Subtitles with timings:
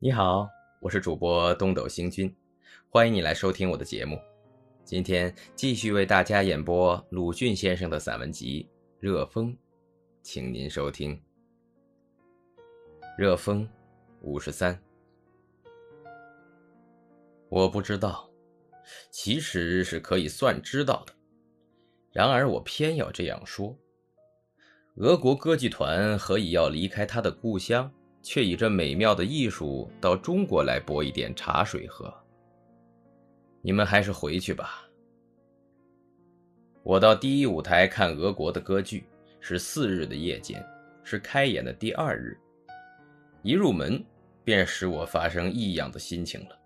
[0.00, 0.48] 你好，
[0.78, 2.32] 我是主播东斗星君，
[2.88, 4.16] 欢迎你来收听我的节目。
[4.84, 8.62] 今天继续为大家演播鲁迅先生的散文集
[9.00, 9.52] 《热风》，
[10.22, 11.16] 请您收听
[13.18, 13.64] 《热风》
[14.20, 14.80] 五十三。
[17.48, 18.30] 我不知道，
[19.10, 21.12] 其实是可以算知道的，
[22.12, 23.76] 然而我偏要这样说。
[24.98, 27.92] 俄国歌剧团何以要离开他的故乡，
[28.22, 32.12] 却以这美妙的艺术到中国来博一点茶水喝？
[33.62, 34.88] 你们还是回去吧。
[36.82, 39.06] 我到第一舞台看俄国的歌剧，
[39.40, 40.64] 是四日的夜间，
[41.02, 42.38] 是开演的第二日。
[43.42, 44.04] 一入门，
[44.44, 46.58] 便使我发生异样的心情了。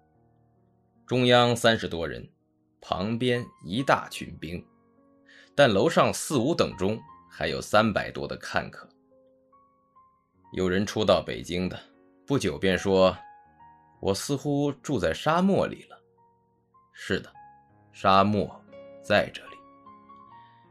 [1.06, 2.28] 中央三十多人，
[2.80, 4.64] 旁边一大群兵，
[5.54, 7.00] 但楼上四五等中。
[7.34, 8.86] 还有三百多的看客。
[10.52, 11.80] 有人初到北京的，
[12.26, 13.16] 不久便说
[14.00, 15.98] ：“我似乎住在沙漠里了。”
[16.92, 17.32] 是的，
[17.90, 18.54] 沙漠
[19.02, 19.56] 在这里，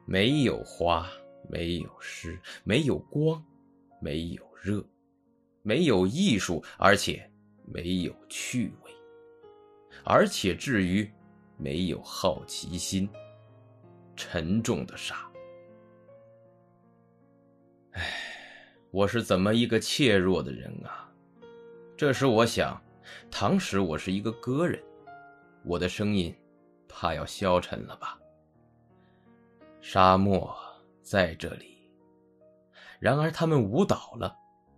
[0.06, 1.10] 没有花，
[1.50, 3.44] 没有诗，没有光，
[4.00, 4.86] 没有热，
[5.64, 7.28] 没有艺术，而且
[7.66, 8.92] 没有趣味，
[10.04, 11.12] 而且至于
[11.58, 13.10] 没有好奇心，
[14.16, 15.31] 沉重的沙。
[18.92, 21.10] 我是怎么一个怯弱的人啊！
[21.96, 22.80] 这时我想，
[23.32, 24.84] 唐时我是一个歌人，
[25.64, 26.36] 我的声音
[26.90, 28.20] 怕要消沉了吧？
[29.80, 30.54] 沙漠
[31.02, 31.90] 在这里，
[33.00, 34.36] 然而他们舞蹈了，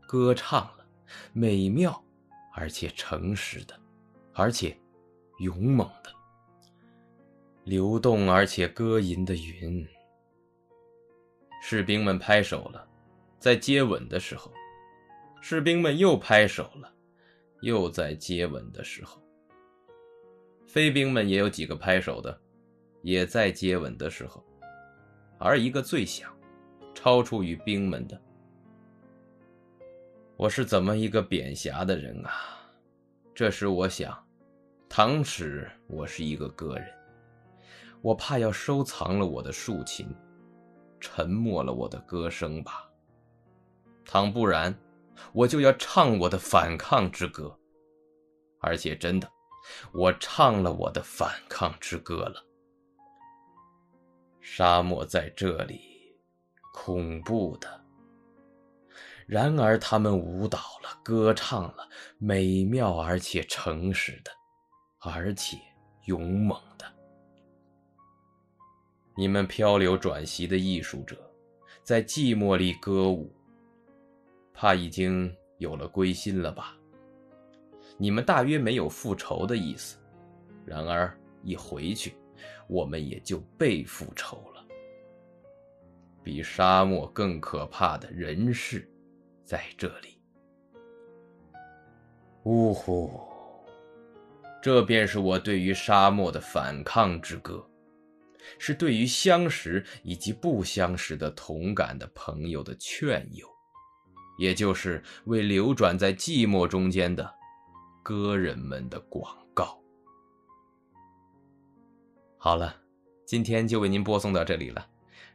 [0.08, 0.86] 歌唱了，
[1.34, 2.00] 美妙
[2.54, 3.74] 而且诚实的，
[4.32, 4.78] 而且
[5.40, 6.12] 勇猛的，
[7.64, 9.84] 流动而且歌吟的云。
[11.64, 12.88] 士兵们拍手了。
[13.44, 14.54] 在接吻的时候，
[15.42, 16.88] 士兵们又拍手了；
[17.60, 19.22] 又在接吻的时候，
[20.66, 22.42] 飞兵们也有几个拍手的，
[23.02, 24.42] 也在接吻的时候，
[25.38, 26.34] 而一个最响，
[26.96, 28.18] 超出于兵们的。
[30.38, 32.32] 我是怎么一个扁侠的人啊！
[33.36, 34.26] 这时我想，
[34.88, 36.88] 唐时我是一个歌人，
[38.02, 40.08] 我怕要收藏了我的竖琴，
[40.98, 42.90] 沉默了我的歌声吧。
[44.14, 44.72] 倘不然，
[45.34, 47.58] 我就要唱我的反抗之歌，
[48.60, 49.28] 而且真的，
[49.92, 52.46] 我唱了我的反抗之歌了。
[54.40, 55.82] 沙漠在这里，
[56.76, 57.84] 恐怖的。
[59.26, 64.30] 然而他们舞蹈了，歌唱了，美妙而且诚实的，
[65.00, 65.58] 而且
[66.06, 66.86] 勇猛的。
[69.18, 71.18] 你们漂流转徙的艺术者，
[71.82, 73.34] 在寂寞里歌舞。
[74.54, 76.78] 怕已经有了归心了吧？
[77.98, 79.98] 你们大约没有复仇的意思，
[80.66, 82.16] 然而一回去，
[82.68, 84.66] 我们也就被复仇了。
[86.24, 88.90] 比沙漠更可怕的人世，
[89.44, 90.22] 在这里。
[92.44, 93.20] 呜呼！
[94.62, 97.66] 这便是我对于沙漠的反抗之歌，
[98.58, 103.53] 是对于相识以及不相识的同感的朋友的劝诱。
[104.38, 107.34] 也就是为流转在寂寞中间的
[108.02, 109.80] 歌人们的广告。
[112.38, 112.76] 好了，
[113.26, 114.86] 今天就为您播送到这里了。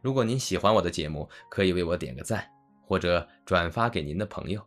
[0.01, 2.49] 如果您喜欢我的节目，可以为我点个赞，
[2.87, 4.65] 或者转发给您的朋友。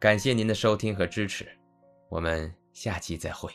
[0.00, 1.46] 感谢您的收听和支持，
[2.08, 3.50] 我们下期再会。